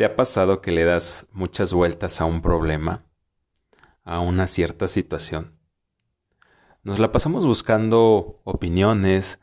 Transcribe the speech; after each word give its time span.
¿Te 0.00 0.06
ha 0.06 0.16
pasado 0.16 0.62
que 0.62 0.70
le 0.70 0.84
das 0.84 1.26
muchas 1.30 1.74
vueltas 1.74 2.22
a 2.22 2.24
un 2.24 2.40
problema, 2.40 3.04
a 4.02 4.20
una 4.20 4.46
cierta 4.46 4.88
situación? 4.88 5.60
Nos 6.82 6.98
la 6.98 7.12
pasamos 7.12 7.44
buscando 7.44 8.40
opiniones, 8.44 9.40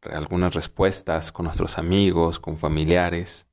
algunas 0.00 0.54
respuestas 0.54 1.30
con 1.30 1.44
nuestros 1.44 1.76
amigos, 1.76 2.40
con 2.40 2.56
familiares. 2.56 3.48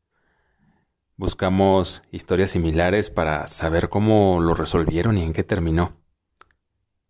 Buscamos 1.17 2.03
historias 2.09 2.51
similares 2.51 3.09
para 3.09 3.49
saber 3.49 3.89
cómo 3.89 4.39
lo 4.39 4.53
resolvieron 4.53 5.17
y 5.17 5.23
en 5.23 5.33
qué 5.33 5.43
terminó. 5.43 5.97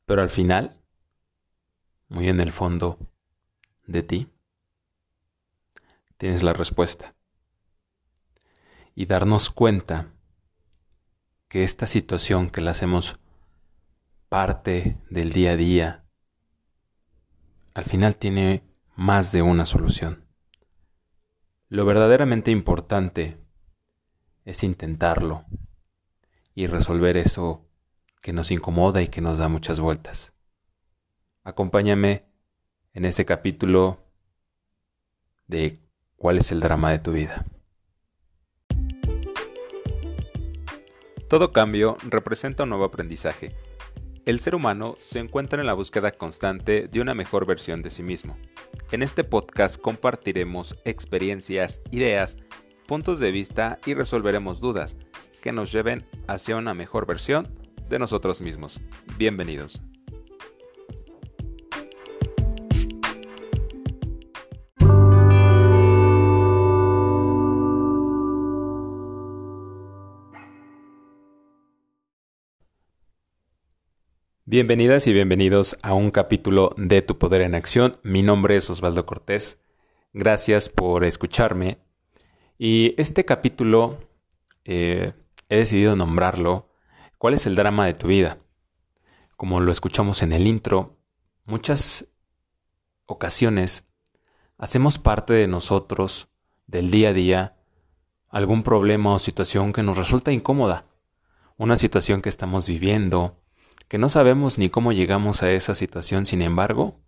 Pero 0.07 0.23
al 0.23 0.31
final, 0.31 0.81
muy 2.07 2.29
en 2.29 2.39
el 2.39 2.51
fondo 2.51 2.97
de 3.85 4.01
ti, 4.01 4.27
tienes 6.17 6.41
la 6.41 6.53
respuesta 6.53 7.13
y 8.95 9.05
darnos 9.05 9.49
cuenta 9.49 10.13
que 11.49 11.63
esta 11.63 11.85
situación 11.85 12.49
que 12.49 12.61
la 12.61 12.71
hacemos 12.71 13.19
parte 14.29 14.97
del 15.09 15.33
día 15.33 15.51
a 15.51 15.57
día, 15.57 16.05
al 17.73 17.83
final 17.83 18.15
tiene 18.15 18.63
más 18.95 19.31
de 19.33 19.41
una 19.41 19.65
solución. 19.65 20.25
Lo 21.67 21.85
verdaderamente 21.85 22.51
importante 22.51 23.37
es 24.45 24.63
intentarlo 24.63 25.45
y 26.53 26.67
resolver 26.67 27.17
eso 27.17 27.67
que 28.21 28.31
nos 28.31 28.49
incomoda 28.49 29.01
y 29.01 29.09
que 29.09 29.21
nos 29.21 29.37
da 29.37 29.49
muchas 29.49 29.79
vueltas. 29.79 30.33
Acompáñame 31.43 32.25
en 32.93 33.05
este 33.05 33.25
capítulo 33.25 34.03
de 35.47 35.81
cuál 36.15 36.37
es 36.37 36.51
el 36.51 36.61
drama 36.61 36.91
de 36.91 36.99
tu 36.99 37.11
vida. 37.11 37.45
Todo 41.27 41.51
cambio 41.51 41.97
representa 42.07 42.63
un 42.63 42.69
nuevo 42.69 42.85
aprendizaje. 42.85 43.55
El 44.25 44.39
ser 44.39 44.53
humano 44.53 44.95
se 44.99 45.19
encuentra 45.19 45.59
en 45.59 45.65
la 45.65 45.73
búsqueda 45.73 46.11
constante 46.11 46.87
de 46.87 47.01
una 47.01 47.15
mejor 47.15 47.47
versión 47.47 47.81
de 47.81 47.89
sí 47.89 48.03
mismo. 48.03 48.37
En 48.91 49.01
este 49.01 49.23
podcast 49.23 49.79
compartiremos 49.79 50.77
experiencias, 50.85 51.81
ideas, 51.89 52.37
puntos 52.85 53.19
de 53.19 53.31
vista 53.31 53.79
y 53.87 53.95
resolveremos 53.95 54.59
dudas 54.59 54.97
que 55.41 55.51
nos 55.51 55.71
lleven 55.71 56.05
hacia 56.27 56.57
una 56.57 56.75
mejor 56.75 57.07
versión 57.07 57.49
de 57.89 57.97
nosotros 57.97 58.39
mismos. 58.39 58.79
Bienvenidos. 59.17 59.81
Bienvenidas 74.47 75.07
y 75.07 75.13
bienvenidos 75.13 75.77
a 75.81 75.95
un 75.95 76.11
capítulo 76.11 76.75
de 76.77 77.01
Tu 77.01 77.17
Poder 77.17 77.41
en 77.41 77.55
Acción. 77.55 77.97
Mi 78.03 78.21
nombre 78.21 78.55
es 78.55 78.69
Osvaldo 78.69 79.07
Cortés. 79.07 79.59
Gracias 80.13 80.69
por 80.69 81.03
escucharme. 81.03 81.79
Y 82.59 82.93
este 83.01 83.25
capítulo 83.25 83.97
eh, 84.63 85.13
he 85.49 85.57
decidido 85.57 85.95
nombrarlo 85.95 86.69
¿Cuál 87.17 87.33
es 87.33 87.47
el 87.47 87.55
drama 87.55 87.87
de 87.87 87.95
tu 87.95 88.05
vida? 88.05 88.37
Como 89.35 89.61
lo 89.61 89.71
escuchamos 89.71 90.21
en 90.21 90.31
el 90.31 90.45
intro, 90.45 90.99
muchas 91.45 92.09
ocasiones 93.07 93.87
hacemos 94.59 94.99
parte 94.99 95.33
de 95.33 95.47
nosotros, 95.47 96.27
del 96.67 96.91
día 96.91 97.09
a 97.09 97.13
día, 97.13 97.57
algún 98.29 98.61
problema 98.61 99.11
o 99.11 99.17
situación 99.17 99.73
que 99.73 99.81
nos 99.81 99.97
resulta 99.97 100.31
incómoda, 100.31 100.85
una 101.57 101.77
situación 101.77 102.21
que 102.21 102.29
estamos 102.29 102.67
viviendo, 102.67 103.41
que 103.87 103.97
no 103.97 104.09
sabemos 104.09 104.57
ni 104.57 104.69
cómo 104.69 104.91
llegamos 104.91 105.43
a 105.43 105.51
esa 105.51 105.75
situación, 105.75 106.25
sin 106.25 106.41
embargo, 106.41 106.99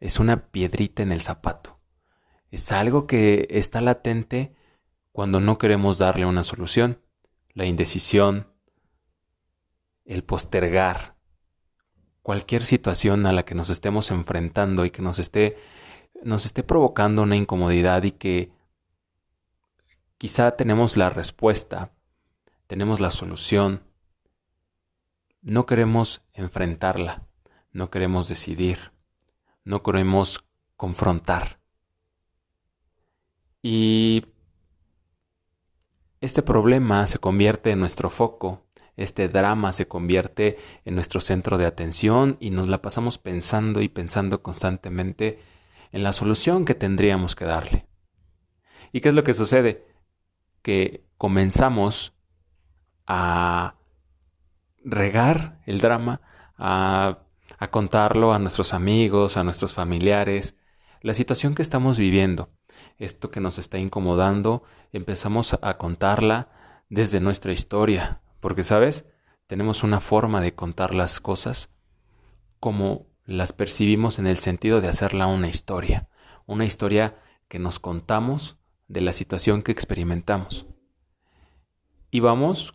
es 0.00 0.18
una 0.18 0.50
piedrita 0.50 1.02
en 1.02 1.12
el 1.12 1.22
zapato. 1.22 1.80
Es 2.50 2.72
algo 2.72 3.06
que 3.06 3.48
está 3.50 3.80
latente 3.80 4.54
cuando 5.12 5.40
no 5.40 5.58
queremos 5.58 5.98
darle 5.98 6.26
una 6.26 6.42
solución. 6.42 7.00
La 7.54 7.64
indecisión, 7.64 8.52
el 10.04 10.22
postergar 10.22 11.16
cualquier 12.26 12.64
situación 12.64 13.24
a 13.24 13.32
la 13.32 13.44
que 13.44 13.54
nos 13.54 13.70
estemos 13.70 14.10
enfrentando 14.10 14.84
y 14.84 14.90
que 14.90 15.00
nos 15.00 15.20
esté, 15.20 15.56
nos 16.24 16.44
esté 16.44 16.64
provocando 16.64 17.22
una 17.22 17.36
incomodidad 17.36 18.02
y 18.02 18.10
que 18.10 18.50
quizá 20.18 20.56
tenemos 20.56 20.96
la 20.96 21.08
respuesta, 21.08 21.92
tenemos 22.66 22.98
la 22.98 23.12
solución, 23.12 23.84
no 25.46 25.64
queremos 25.64 26.22
enfrentarla, 26.32 27.22
no 27.70 27.88
queremos 27.88 28.28
decidir, 28.28 28.90
no 29.64 29.84
queremos 29.84 30.44
confrontar. 30.76 31.60
Y 33.62 34.26
este 36.20 36.42
problema 36.42 37.06
se 37.06 37.20
convierte 37.20 37.70
en 37.70 37.78
nuestro 37.78 38.10
foco, 38.10 38.66
este 38.96 39.28
drama 39.28 39.72
se 39.72 39.86
convierte 39.86 40.58
en 40.84 40.96
nuestro 40.96 41.20
centro 41.20 41.58
de 41.58 41.66
atención 41.66 42.38
y 42.40 42.50
nos 42.50 42.66
la 42.66 42.82
pasamos 42.82 43.16
pensando 43.16 43.82
y 43.82 43.88
pensando 43.88 44.42
constantemente 44.42 45.38
en 45.92 46.02
la 46.02 46.12
solución 46.12 46.64
que 46.64 46.74
tendríamos 46.74 47.36
que 47.36 47.44
darle. 47.44 47.86
¿Y 48.90 49.00
qué 49.00 49.10
es 49.10 49.14
lo 49.14 49.22
que 49.22 49.32
sucede? 49.32 49.86
Que 50.62 51.06
comenzamos 51.16 52.14
a 53.06 53.75
regar 54.86 55.60
el 55.66 55.80
drama, 55.80 56.20
a, 56.56 57.18
a 57.58 57.70
contarlo 57.70 58.32
a 58.32 58.38
nuestros 58.38 58.72
amigos, 58.72 59.36
a 59.36 59.44
nuestros 59.44 59.74
familiares, 59.74 60.56
la 61.02 61.12
situación 61.12 61.54
que 61.54 61.62
estamos 61.62 61.98
viviendo, 61.98 62.50
esto 62.96 63.30
que 63.30 63.40
nos 63.40 63.58
está 63.58 63.78
incomodando, 63.78 64.62
empezamos 64.92 65.58
a 65.60 65.74
contarla 65.74 66.48
desde 66.88 67.20
nuestra 67.20 67.52
historia, 67.52 68.22
porque, 68.40 68.62
¿sabes? 68.62 69.06
Tenemos 69.46 69.82
una 69.82 70.00
forma 70.00 70.40
de 70.40 70.54
contar 70.54 70.94
las 70.94 71.20
cosas 71.20 71.70
como 72.60 73.06
las 73.24 73.52
percibimos 73.52 74.18
en 74.18 74.26
el 74.26 74.36
sentido 74.36 74.80
de 74.80 74.88
hacerla 74.88 75.26
una 75.26 75.48
historia, 75.48 76.08
una 76.46 76.64
historia 76.64 77.18
que 77.48 77.58
nos 77.58 77.78
contamos 77.78 78.56
de 78.88 79.00
la 79.00 79.12
situación 79.12 79.62
que 79.62 79.72
experimentamos. 79.72 80.66
Y 82.10 82.20
vamos 82.20 82.74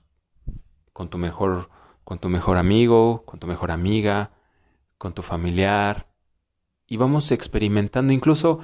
con 0.91 1.09
tu 1.09 1.17
mejor 1.17 1.69
con 2.11 2.19
tu 2.19 2.27
mejor 2.27 2.57
amigo, 2.57 3.23
con 3.23 3.39
tu 3.39 3.47
mejor 3.47 3.71
amiga, 3.71 4.31
con 4.97 5.13
tu 5.13 5.21
familiar, 5.21 6.09
y 6.85 6.97
vamos 6.97 7.31
experimentando 7.31 8.11
incluso 8.11 8.59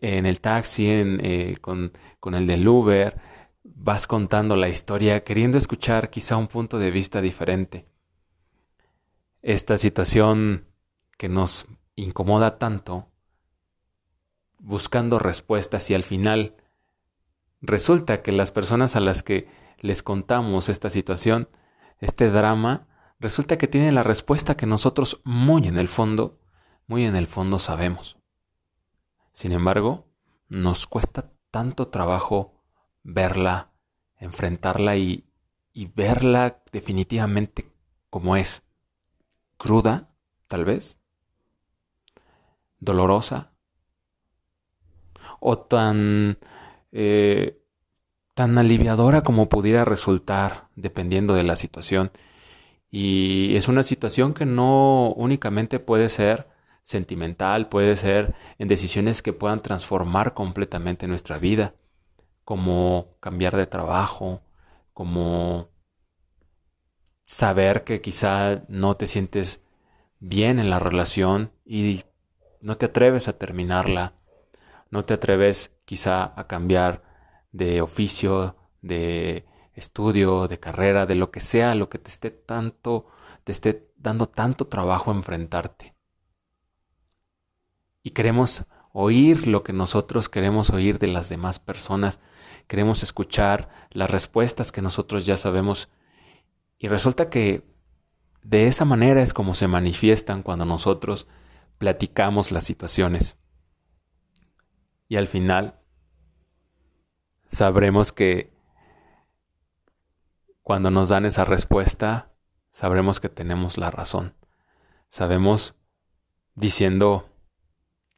en 0.00 0.24
el 0.24 0.40
taxi, 0.40 0.86
eh, 0.88 1.56
con, 1.60 1.92
con 2.20 2.36
el 2.36 2.46
del 2.46 2.68
Uber, 2.68 3.20
vas 3.64 4.06
contando 4.06 4.54
la 4.54 4.68
historia 4.68 5.24
queriendo 5.24 5.58
escuchar 5.58 6.10
quizá 6.10 6.36
un 6.36 6.46
punto 6.46 6.78
de 6.78 6.92
vista 6.92 7.20
diferente. 7.20 7.86
Esta 9.42 9.76
situación 9.76 10.68
que 11.18 11.28
nos 11.28 11.66
incomoda 11.96 12.56
tanto, 12.56 13.08
buscando 14.60 15.18
respuestas 15.18 15.90
y 15.90 15.94
al 15.94 16.04
final 16.04 16.54
resulta 17.62 18.22
que 18.22 18.30
las 18.30 18.52
personas 18.52 18.94
a 18.94 19.00
las 19.00 19.24
que 19.24 19.48
les 19.80 20.04
contamos 20.04 20.68
esta 20.68 20.88
situación 20.88 21.48
este 22.00 22.30
drama, 22.30 22.88
resulta 23.18 23.58
que 23.58 23.68
tiene 23.68 23.92
la 23.92 24.02
respuesta 24.02 24.56
que 24.56 24.66
nosotros 24.66 25.20
muy 25.24 25.66
en 25.66 25.78
el 25.78 25.88
fondo, 25.88 26.40
muy 26.86 27.04
en 27.04 27.16
el 27.16 27.26
fondo 27.26 27.58
sabemos. 27.58 28.18
Sin 29.32 29.52
embargo, 29.52 30.08
nos 30.48 30.86
cuesta 30.86 31.30
tanto 31.50 31.88
trabajo 31.88 32.60
verla, 33.02 33.72
enfrentarla 34.16 34.96
y, 34.96 35.28
y 35.72 35.86
verla 35.86 36.62
definitivamente 36.72 37.72
como 38.08 38.36
es. 38.36 38.66
Cruda, 39.56 40.10
tal 40.46 40.64
vez. 40.64 41.00
Dolorosa. 42.78 43.52
O 45.38 45.58
tan 45.58 46.38
eh, 46.92 47.59
tan 48.34 48.56
aliviadora 48.58 49.22
como 49.22 49.48
pudiera 49.48 49.84
resultar 49.84 50.68
dependiendo 50.76 51.34
de 51.34 51.42
la 51.42 51.56
situación. 51.56 52.10
Y 52.90 53.56
es 53.56 53.68
una 53.68 53.82
situación 53.82 54.34
que 54.34 54.46
no 54.46 55.12
únicamente 55.16 55.78
puede 55.78 56.08
ser 56.08 56.48
sentimental, 56.82 57.68
puede 57.68 57.96
ser 57.96 58.34
en 58.58 58.68
decisiones 58.68 59.22
que 59.22 59.32
puedan 59.32 59.60
transformar 59.60 60.34
completamente 60.34 61.06
nuestra 61.06 61.38
vida, 61.38 61.74
como 62.44 63.16
cambiar 63.20 63.56
de 63.56 63.66
trabajo, 63.66 64.42
como 64.92 65.68
saber 67.22 67.84
que 67.84 68.00
quizá 68.00 68.64
no 68.68 68.96
te 68.96 69.06
sientes 69.06 69.62
bien 70.18 70.58
en 70.58 70.68
la 70.68 70.78
relación 70.78 71.52
y 71.64 72.02
no 72.60 72.76
te 72.76 72.86
atreves 72.86 73.28
a 73.28 73.38
terminarla, 73.38 74.14
no 74.90 75.04
te 75.04 75.14
atreves 75.14 75.76
quizá 75.84 76.32
a 76.38 76.46
cambiar 76.48 77.09
de 77.52 77.80
oficio, 77.80 78.56
de 78.82 79.46
estudio, 79.74 80.48
de 80.48 80.58
carrera, 80.58 81.06
de 81.06 81.14
lo 81.14 81.30
que 81.30 81.40
sea, 81.40 81.74
lo 81.74 81.88
que 81.88 81.98
te 81.98 82.10
esté 82.10 82.30
tanto, 82.30 83.06
te 83.44 83.52
esté 83.52 83.92
dando 83.96 84.26
tanto 84.26 84.66
trabajo 84.66 85.10
enfrentarte. 85.10 85.94
Y 88.02 88.10
queremos 88.10 88.66
oír 88.92 89.46
lo 89.46 89.62
que 89.62 89.72
nosotros 89.72 90.28
queremos 90.28 90.70
oír 90.70 90.98
de 90.98 91.08
las 91.08 91.28
demás 91.28 91.58
personas, 91.58 92.20
queremos 92.66 93.02
escuchar 93.02 93.68
las 93.90 94.10
respuestas 94.10 94.72
que 94.72 94.82
nosotros 94.82 95.26
ya 95.26 95.36
sabemos. 95.36 95.90
Y 96.78 96.88
resulta 96.88 97.28
que 97.28 97.68
de 98.42 98.66
esa 98.66 98.84
manera 98.84 99.22
es 99.22 99.32
como 99.32 99.54
se 99.54 99.68
manifiestan 99.68 100.42
cuando 100.42 100.64
nosotros 100.64 101.26
platicamos 101.78 102.52
las 102.52 102.64
situaciones. 102.64 103.38
Y 105.08 105.16
al 105.16 105.28
final 105.28 105.79
sabremos 107.50 108.12
que 108.12 108.52
cuando 110.62 110.90
nos 110.90 111.08
dan 111.08 111.24
esa 111.26 111.44
respuesta, 111.44 112.32
sabremos 112.70 113.18
que 113.18 113.28
tenemos 113.28 113.76
la 113.76 113.90
razón. 113.90 114.36
Sabemos 115.08 115.76
diciendo, 116.54 117.28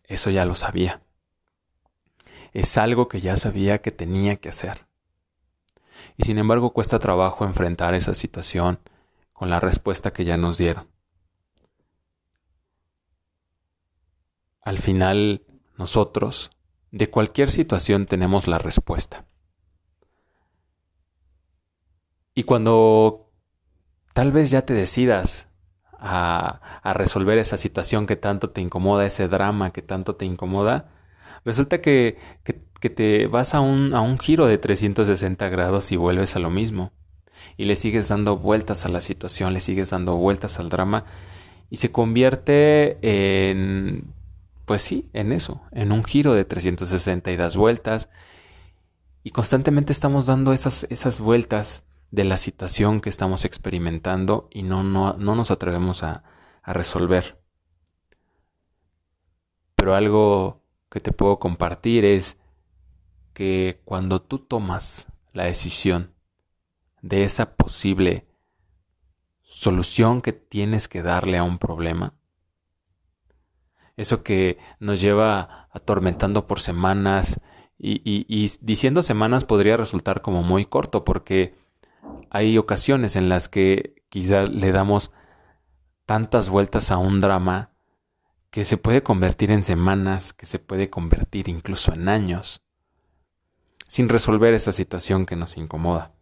eso 0.04 0.30
ya 0.30 0.44
lo 0.44 0.54
sabía. 0.54 1.02
Es 2.52 2.76
algo 2.76 3.08
que 3.08 3.20
ya 3.20 3.36
sabía 3.36 3.80
que 3.80 3.90
tenía 3.90 4.36
que 4.36 4.50
hacer. 4.50 4.86
Y 6.18 6.24
sin 6.24 6.36
embargo 6.36 6.74
cuesta 6.74 6.98
trabajo 6.98 7.46
enfrentar 7.46 7.94
esa 7.94 8.12
situación 8.12 8.80
con 9.32 9.48
la 9.48 9.60
respuesta 9.60 10.12
que 10.12 10.24
ya 10.24 10.36
nos 10.36 10.58
dieron. 10.58 10.90
Al 14.60 14.78
final, 14.78 15.46
nosotros, 15.76 16.50
de 16.92 17.10
cualquier 17.10 17.50
situación, 17.50 18.06
tenemos 18.06 18.46
la 18.46 18.58
respuesta. 18.58 19.24
Y 22.34 22.44
cuando 22.44 23.30
tal 24.12 24.30
vez 24.30 24.50
ya 24.50 24.62
te 24.62 24.74
decidas 24.74 25.48
a, 25.98 26.60
resolver 26.94 27.38
esa 27.38 27.56
situación 27.56 28.06
que 28.06 28.16
tanto 28.16 28.50
te 28.50 28.60
incomoda, 28.60 29.06
ese 29.06 29.28
drama 29.28 29.72
que 29.72 29.82
tanto 29.82 30.16
te 30.16 30.24
incomoda, 30.24 30.90
resulta 31.44 31.80
que, 31.80 32.18
te 32.94 33.26
vas 33.26 33.54
a 33.54 33.60
un, 33.60 33.94
a 33.94 34.00
un 34.00 34.18
giro 34.18 34.46
de 34.46 34.58
360 34.58 35.48
grados 35.48 35.92
y 35.92 35.96
vuelves 35.96 36.36
a 36.36 36.40
lo 36.40 36.50
mismo. 36.50 36.92
Y 37.56 37.64
le 37.64 37.76
sigues 37.76 38.08
dando 38.08 38.36
vueltas 38.36 38.84
a 38.86 38.88
la 38.88 39.00
situación, 39.00 39.52
le 39.52 39.60
sigues 39.60 39.90
dando 39.90 40.16
vueltas 40.16 40.58
al 40.58 40.68
drama 40.68 41.04
y 41.70 41.76
se 41.76 41.90
convierte 41.90 42.98
en, 43.00 44.12
pues 44.64 44.82
sí, 44.82 45.10
en 45.12 45.32
eso, 45.32 45.62
en 45.72 45.92
un 45.92 46.04
giro 46.04 46.34
de 46.34 46.44
360 46.44 47.30
y 47.30 47.36
das 47.36 47.56
vueltas. 47.56 48.08
Y 49.22 49.30
constantemente 49.30 49.92
estamos 49.92 50.26
dando 50.26 50.52
esas, 50.52 50.84
esas 50.84 51.20
vueltas 51.20 51.84
de 52.10 52.24
la 52.24 52.36
situación 52.36 53.00
que 53.00 53.08
estamos 53.08 53.44
experimentando 53.44 54.48
y 54.50 54.62
no, 54.62 54.82
no, 54.82 55.14
no 55.14 55.34
nos 55.34 55.50
atrevemos 55.50 56.02
a, 56.02 56.24
a 56.62 56.72
resolver. 56.72 57.40
Pero 59.74 59.94
algo 59.94 60.62
que 60.90 61.00
te 61.00 61.12
puedo 61.12 61.38
compartir 61.38 62.04
es 62.04 62.36
que 63.32 63.80
cuando 63.84 64.20
tú 64.20 64.38
tomas 64.38 65.08
la 65.32 65.44
decisión 65.44 66.14
de 67.00 67.24
esa 67.24 67.56
posible 67.56 68.28
solución 69.42 70.22
que 70.22 70.32
tienes 70.32 70.88
que 70.88 71.02
darle 71.02 71.38
a 71.38 71.42
un 71.42 71.58
problema, 71.58 72.14
eso 74.02 74.22
que 74.22 74.58
nos 74.78 75.00
lleva 75.00 75.68
atormentando 75.72 76.46
por 76.46 76.60
semanas 76.60 77.40
y, 77.78 78.02
y, 78.04 78.50
diciendo 78.60 79.02
semanas 79.02 79.44
podría 79.44 79.76
resultar 79.76 80.22
como 80.22 80.42
muy 80.42 80.66
corto 80.66 81.04
porque 81.04 81.56
hay 82.30 82.58
ocasiones 82.58 83.16
en 83.16 83.28
las 83.28 83.48
que 83.48 84.04
quizá 84.08 84.44
le 84.44 84.70
damos 84.72 85.10
tantas 86.06 86.48
vueltas 86.48 86.90
a 86.90 86.98
un 86.98 87.20
drama 87.20 87.72
que 88.50 88.66
se 88.66 88.76
puede 88.76 89.02
convertir 89.02 89.50
en 89.50 89.62
semanas, 89.62 90.34
que 90.34 90.44
se 90.44 90.58
puede 90.58 90.90
convertir 90.90 91.48
incluso 91.48 91.94
en 91.94 92.08
años, 92.08 92.62
sin 93.88 94.10
resolver 94.10 94.52
esa 94.52 94.72
situación 94.72 95.24
que 95.24 95.36
nos 95.36 95.56
incomoda. 95.56 96.14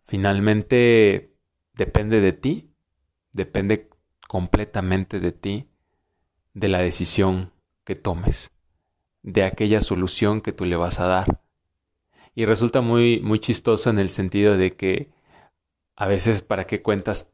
Finalmente, 0.00 1.34
depende 1.74 2.20
de 2.20 2.32
ti, 2.32 2.74
depende 3.32 3.90
completamente 4.28 5.20
de 5.20 5.32
ti, 5.32 5.70
de 6.56 6.68
la 6.68 6.78
decisión 6.78 7.52
que 7.84 7.94
tomes, 7.94 8.50
de 9.22 9.44
aquella 9.44 9.82
solución 9.82 10.40
que 10.40 10.52
tú 10.52 10.64
le 10.64 10.76
vas 10.76 11.00
a 11.00 11.06
dar. 11.06 11.42
Y 12.34 12.46
resulta 12.46 12.80
muy, 12.80 13.20
muy 13.20 13.40
chistoso 13.40 13.90
en 13.90 13.98
el 13.98 14.08
sentido 14.08 14.56
de 14.56 14.74
que 14.74 15.12
a 15.96 16.06
veces 16.06 16.40
para 16.40 16.66
qué 16.66 16.82
cuentas 16.82 17.30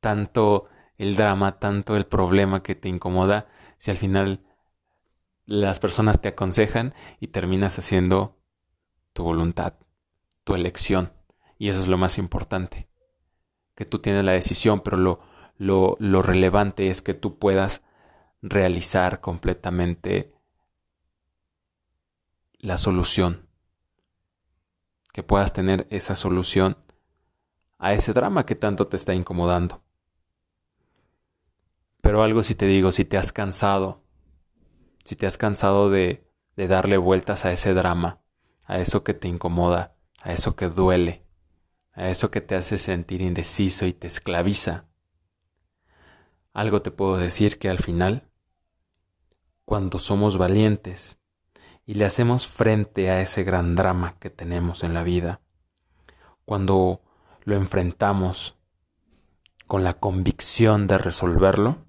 tanto 0.00 0.68
el 0.96 1.16
drama, 1.16 1.58
tanto 1.58 1.96
el 1.96 2.06
problema 2.06 2.62
que 2.62 2.74
te 2.74 2.88
incomoda, 2.88 3.46
si 3.76 3.90
al 3.90 3.98
final 3.98 4.40
las 5.44 5.78
personas 5.78 6.22
te 6.22 6.28
aconsejan 6.28 6.94
y 7.20 7.26
terminas 7.26 7.78
haciendo 7.78 8.38
tu 9.12 9.22
voluntad, 9.22 9.74
tu 10.44 10.54
elección. 10.54 11.12
Y 11.58 11.68
eso 11.68 11.82
es 11.82 11.88
lo 11.88 11.98
más 11.98 12.16
importante, 12.16 12.88
que 13.74 13.84
tú 13.84 13.98
tienes 13.98 14.24
la 14.24 14.32
decisión, 14.32 14.80
pero 14.80 14.96
lo, 14.96 15.18
lo, 15.58 15.96
lo 15.98 16.22
relevante 16.22 16.88
es 16.88 17.02
que 17.02 17.12
tú 17.12 17.38
puedas 17.38 17.82
realizar 18.46 19.22
completamente 19.22 20.34
la 22.58 22.76
solución 22.76 23.48
que 25.14 25.22
puedas 25.22 25.54
tener 25.54 25.86
esa 25.88 26.14
solución 26.14 26.76
a 27.78 27.94
ese 27.94 28.12
drama 28.12 28.44
que 28.44 28.54
tanto 28.54 28.86
te 28.86 28.96
está 28.96 29.14
incomodando. 29.14 29.82
Pero 32.02 32.22
algo 32.22 32.42
si 32.42 32.54
te 32.54 32.66
digo, 32.66 32.92
si 32.92 33.06
te 33.06 33.16
has 33.16 33.32
cansado, 33.32 34.04
si 35.04 35.16
te 35.16 35.26
has 35.26 35.38
cansado 35.38 35.88
de, 35.88 36.30
de 36.54 36.68
darle 36.68 36.98
vueltas 36.98 37.46
a 37.46 37.52
ese 37.52 37.72
drama, 37.72 38.20
a 38.66 38.78
eso 38.78 39.04
que 39.04 39.14
te 39.14 39.26
incomoda, 39.26 39.96
a 40.22 40.34
eso 40.34 40.54
que 40.54 40.68
duele, 40.68 41.26
a 41.92 42.10
eso 42.10 42.30
que 42.30 42.42
te 42.42 42.56
hace 42.56 42.76
sentir 42.76 43.22
indeciso 43.22 43.86
y 43.86 43.94
te 43.94 44.06
esclaviza, 44.06 44.86
algo 46.52 46.82
te 46.82 46.90
puedo 46.90 47.16
decir 47.16 47.58
que 47.58 47.70
al 47.70 47.78
final, 47.78 48.28
cuando 49.64 49.98
somos 49.98 50.38
valientes 50.38 51.20
y 51.86 51.94
le 51.94 52.04
hacemos 52.04 52.46
frente 52.46 53.10
a 53.10 53.20
ese 53.20 53.44
gran 53.44 53.76
drama 53.76 54.18
que 54.18 54.30
tenemos 54.30 54.82
en 54.84 54.94
la 54.94 55.02
vida, 55.02 55.40
cuando 56.44 57.02
lo 57.44 57.54
enfrentamos 57.56 58.58
con 59.66 59.84
la 59.84 59.92
convicción 59.92 60.86
de 60.86 60.98
resolverlo, 60.98 61.84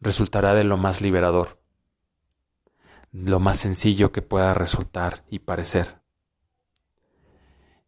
resultará 0.00 0.54
de 0.54 0.64
lo 0.64 0.76
más 0.76 1.00
liberador, 1.00 1.60
lo 3.12 3.40
más 3.40 3.58
sencillo 3.58 4.12
que 4.12 4.22
pueda 4.22 4.54
resultar 4.54 5.24
y 5.28 5.40
parecer. 5.40 6.00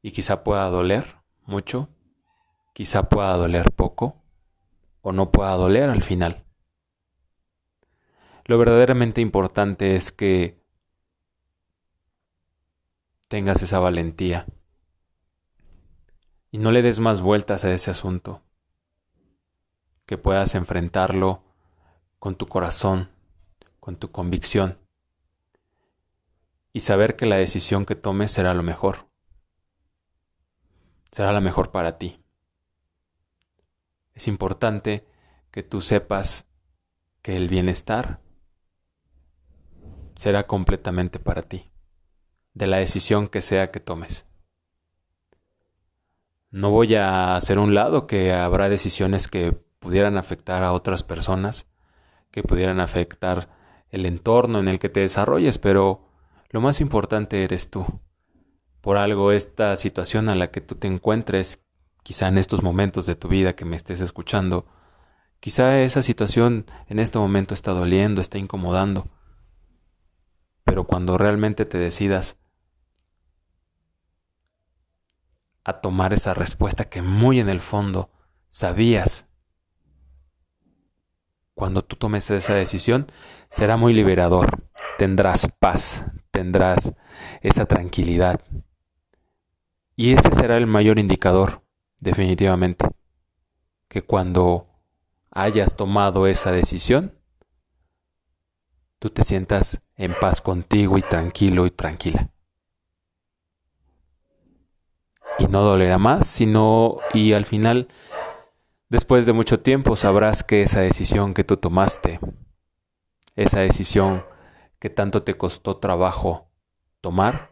Y 0.03 0.13
quizá 0.13 0.45
pueda 0.45 0.69
doler 0.69 1.17
mucho, 1.45 1.89
quizá 2.73 3.09
pueda 3.09 3.37
doler 3.37 3.71
poco, 3.73 4.23
o 5.01 5.13
no 5.13 5.31
pueda 5.31 5.53
doler 5.53 5.91
al 5.91 6.03
final. 6.03 6.45
Lo 8.53 8.59
verdaderamente 8.59 9.23
importante 9.23 9.97
es 9.97 10.13
que 10.13 10.63
tengas 13.29 13.63
esa 13.63 13.79
valentía 13.79 14.45
y 16.51 16.59
no 16.59 16.71
le 16.71 16.83
des 16.83 17.01
más 17.01 17.23
vueltas 17.23 17.65
a 17.65 17.73
ese 17.73 17.91
asunto, 17.91 18.43
que 20.05 20.19
puedas 20.19 20.55
enfrentarlo 20.55 21.43
con 22.19 22.37
tu 22.37 22.47
corazón, 22.47 23.11
con 23.81 23.97
tu 23.97 24.11
convicción 24.11 24.79
y 26.75 26.81
saber 26.81 27.17
que 27.17 27.25
la 27.25 27.37
decisión 27.37 27.87
que 27.87 27.95
tomes 27.95 28.33
será 28.33 28.53
lo 28.53 28.63
mejor, 28.63 29.09
será 31.11 31.33
la 31.33 31.41
mejor 31.41 31.71
para 31.71 31.97
ti. 31.97 32.23
Es 34.13 34.29
importante 34.29 35.09
que 35.51 35.63
tú 35.63 35.81
sepas 35.81 36.47
que 37.23 37.35
el 37.35 37.49
bienestar 37.49 38.22
será 40.23 40.47
completamente 40.47 41.19
para 41.19 41.43
ti, 41.43 41.73
de 42.55 42.69
la 42.69 42.77
decisión 42.77 43.27
que 43.27 43.41
sea 43.41 43.73
que 43.73 43.81
tomes. 43.81 44.29
No 46.53 46.71
voy 46.71 46.95
a 46.95 47.35
hacer 47.35 47.59
un 47.59 47.75
lado 47.75 48.07
que 48.07 48.33
habrá 48.33 48.69
decisiones 48.69 49.27
que 49.27 49.51
pudieran 49.81 50.17
afectar 50.17 50.63
a 50.63 50.75
otras 50.75 51.03
personas, 51.03 51.67
que 52.31 52.45
pudieran 52.45 52.79
afectar 52.79 53.49
el 53.91 54.07
entorno 54.07 54.61
en 54.61 54.69
el 54.69 54.79
que 54.79 54.89
te 54.89 55.01
desarrolles, 55.01 55.59
pero 55.59 56.07
lo 56.51 56.61
más 56.61 56.81
importante 56.81 57.43
eres 57.43 57.69
tú. 57.69 57.85
Por 58.81 58.99
algo 58.99 59.33
esta 59.33 59.75
situación 59.75 60.29
a 60.29 60.37
la 60.37 60.53
que 60.53 60.61
tú 60.61 60.77
te 60.77 60.87
encuentres, 60.87 61.67
quizá 62.05 62.29
en 62.29 62.39
estos 62.39 62.63
momentos 62.63 63.07
de 63.07 63.17
tu 63.17 63.27
vida 63.27 63.57
que 63.57 63.65
me 63.65 63.75
estés 63.75 64.01
escuchando, 64.01 64.67
quizá 65.41 65.81
esa 65.81 66.01
situación 66.01 66.67
en 66.87 67.01
este 67.01 67.19
momento 67.19 67.55
está 67.55 67.73
doliendo, 67.73 68.21
está 68.21 68.39
incomodando, 68.39 69.09
pero 70.73 70.85
cuando 70.85 71.19
realmente 71.19 71.67
te 71.67 71.77
decidas 71.77 72.39
a 75.65 75.83
tomar 75.83 76.15
esa 76.15 76.33
respuesta 76.33 76.87
que 76.87 77.03
muy 77.03 77.41
en 77.41 77.51
el 77.51 77.61
fondo 77.61 78.11
sabías, 78.49 79.29
cuando 81.53 81.85
tú 81.85 81.97
tomes 81.97 82.31
esa 82.31 82.55
decisión, 82.55 83.07
será 83.51 83.77
muy 83.77 83.93
liberador. 83.93 84.67
Tendrás 84.97 85.47
paz, 85.59 86.07
tendrás 86.31 86.95
esa 87.43 87.67
tranquilidad. 87.67 88.41
Y 89.95 90.15
ese 90.15 90.31
será 90.31 90.57
el 90.57 90.67
mayor 90.67 90.99
indicador, 90.99 91.63
definitivamente, 92.01 92.87
que 93.89 94.01
cuando 94.01 94.69
hayas 95.31 95.77
tomado 95.77 96.27
esa 96.27 96.51
decisión, 96.51 97.21
tú 99.03 99.11
te 99.11 99.25
sientas 99.25 99.83
en 99.97 100.15
paz 100.15 100.41
contigo 100.41 100.97
y 100.97 101.03
tranquilo 101.03 101.67
y 101.67 101.73
tranquila. 101.73 102.31
Y 105.41 105.49
no 105.49 105.63
dolerá 105.63 105.99
más, 105.99 106.25
sino 106.25 106.99
y 107.13 107.33
al 107.33 107.45
final, 107.45 107.89
después 108.89 109.27
de 109.27 109.33
mucho 109.33 109.59
tiempo, 109.59 109.97
sabrás 109.97 110.45
que 110.45 110.63
esa 110.63 110.83
decisión 110.83 111.35
que 111.35 111.43
tú 111.43 111.57
tomaste, 111.57 112.21
esa 113.35 113.59
decisión 113.59 114.25
que 114.79 114.89
tanto 114.89 115.25
te 115.25 115.37
costó 115.37 115.79
trabajo 115.79 116.47
tomar, 117.01 117.51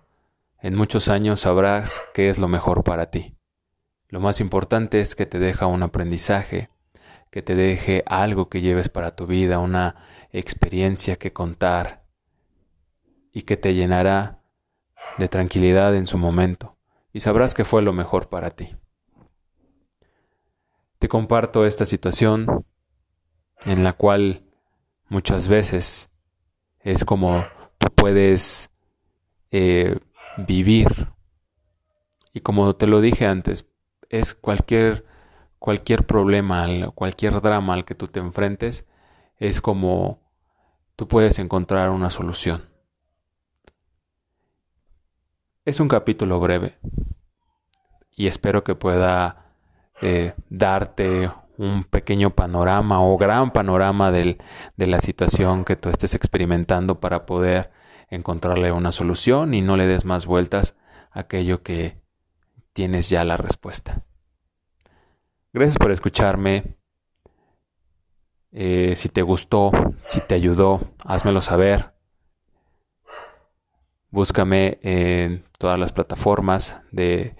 en 0.60 0.76
muchos 0.76 1.08
años 1.08 1.40
sabrás 1.40 2.00
que 2.14 2.30
es 2.30 2.38
lo 2.38 2.46
mejor 2.46 2.84
para 2.84 3.10
ti. 3.10 3.34
Lo 4.06 4.20
más 4.20 4.40
importante 4.40 5.00
es 5.00 5.16
que 5.16 5.26
te 5.26 5.40
deja 5.40 5.66
un 5.66 5.82
aprendizaje, 5.82 6.70
que 7.32 7.42
te 7.42 7.56
deje 7.56 8.04
algo 8.06 8.48
que 8.48 8.60
lleves 8.60 8.88
para 8.88 9.16
tu 9.16 9.26
vida, 9.26 9.58
una 9.58 9.96
experiencia 10.32 11.16
que 11.16 11.32
contar 11.32 12.04
y 13.32 13.42
que 13.42 13.56
te 13.56 13.74
llenará 13.74 14.42
de 15.18 15.28
tranquilidad 15.28 15.94
en 15.94 16.06
su 16.06 16.18
momento 16.18 16.76
y 17.12 17.20
sabrás 17.20 17.54
que 17.54 17.64
fue 17.64 17.82
lo 17.82 17.92
mejor 17.92 18.28
para 18.28 18.50
ti. 18.50 18.76
Te 20.98 21.08
comparto 21.08 21.66
esta 21.66 21.86
situación 21.86 22.64
en 23.64 23.84
la 23.84 23.92
cual 23.92 24.44
muchas 25.08 25.48
veces 25.48 26.10
es 26.80 27.04
como 27.04 27.44
tú 27.78 27.88
puedes 27.94 28.70
eh, 29.50 29.98
vivir 30.36 31.08
y 32.32 32.40
como 32.40 32.74
te 32.76 32.86
lo 32.86 33.00
dije 33.00 33.26
antes 33.26 33.66
es 34.08 34.34
cualquier 34.34 35.04
cualquier 35.58 36.06
problema 36.06 36.66
cualquier 36.94 37.40
drama 37.40 37.74
al 37.74 37.84
que 37.84 37.94
tú 37.94 38.06
te 38.06 38.20
enfrentes 38.20 38.86
es 39.40 39.60
como 39.60 40.20
tú 40.94 41.08
puedes 41.08 41.40
encontrar 41.40 41.90
una 41.90 42.10
solución 42.10 42.70
es 45.64 45.80
un 45.80 45.88
capítulo 45.88 46.38
breve 46.38 46.78
y 48.12 48.28
espero 48.28 48.62
que 48.62 48.74
pueda 48.74 49.54
eh, 50.02 50.34
darte 50.48 51.30
un 51.56 51.84
pequeño 51.84 52.30
panorama 52.30 53.02
o 53.02 53.18
gran 53.18 53.52
panorama 53.52 54.10
de 54.10 54.36
la 54.76 55.00
situación 55.00 55.64
que 55.64 55.76
tú 55.76 55.90
estés 55.90 56.14
experimentando 56.14 57.00
para 57.00 57.26
poder 57.26 57.70
encontrarle 58.08 58.72
una 58.72 58.92
solución 58.92 59.54
y 59.54 59.60
no 59.60 59.76
le 59.76 59.86
des 59.86 60.04
más 60.04 60.26
vueltas 60.26 60.74
a 61.10 61.20
aquello 61.20 61.62
que 61.62 62.00
tienes 62.72 63.10
ya 63.10 63.24
la 63.24 63.36
respuesta. 63.36 64.04
Gracias 65.52 65.76
por 65.76 65.90
escucharme. 65.90 66.79
Eh, 68.52 68.94
si 68.96 69.08
te 69.08 69.22
gustó, 69.22 69.70
si 70.02 70.20
te 70.20 70.34
ayudó, 70.34 70.80
házmelo 71.04 71.40
saber. 71.40 71.92
Búscame 74.10 74.78
en 74.82 75.44
todas 75.58 75.78
las 75.78 75.92
plataformas 75.92 76.80
de, 76.90 77.34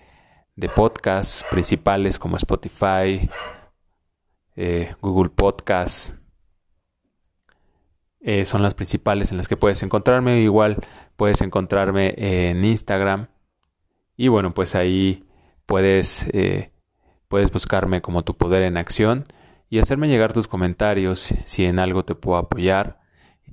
de 0.54 0.68
podcast 0.68 1.42
principales 1.50 2.16
como 2.16 2.36
Spotify, 2.36 3.28
eh, 4.54 4.94
Google 5.00 5.30
Podcasts. 5.30 6.14
Eh, 8.20 8.44
son 8.44 8.62
las 8.62 8.74
principales 8.74 9.32
en 9.32 9.38
las 9.38 9.48
que 9.48 9.56
puedes 9.56 9.82
encontrarme. 9.82 10.40
Igual 10.40 10.76
puedes 11.16 11.40
encontrarme 11.40 12.14
en 12.16 12.64
Instagram. 12.64 13.28
Y 14.16 14.28
bueno, 14.28 14.54
pues 14.54 14.76
ahí 14.76 15.24
puedes, 15.66 16.30
puedes 17.26 17.50
buscarme 17.50 18.00
como 18.02 18.22
tu 18.22 18.36
poder 18.36 18.62
en 18.62 18.76
acción 18.76 19.26
y 19.70 19.78
hacerme 19.78 20.08
llegar 20.08 20.34
tus 20.34 20.48
comentarios 20.48 21.34
si 21.46 21.64
en 21.64 21.78
algo 21.78 22.04
te 22.04 22.14
puedo 22.14 22.36
apoyar 22.36 23.00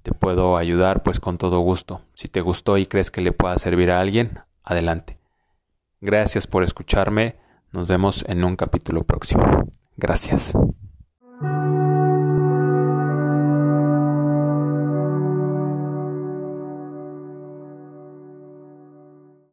te 0.07 0.13
puedo 0.13 0.55
ayudar, 0.55 1.03
pues 1.03 1.19
con 1.19 1.37
todo 1.37 1.59
gusto. 1.59 1.99
Si 2.13 2.29
te 2.29 2.39
gustó 2.39 2.77
y 2.77 2.85
crees 2.85 3.11
que 3.11 3.19
le 3.19 3.33
pueda 3.33 3.57
servir 3.57 3.91
a 3.91 3.99
alguien, 3.99 4.39
adelante. 4.63 5.19
Gracias 5.99 6.47
por 6.47 6.63
escucharme. 6.63 7.35
Nos 7.73 7.89
vemos 7.89 8.23
en 8.29 8.45
un 8.45 8.55
capítulo 8.55 9.03
próximo. 9.03 9.43
Gracias. 9.97 10.53